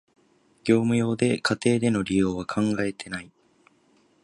[0.63, 3.31] 業務用で、家庭での利用は考えてない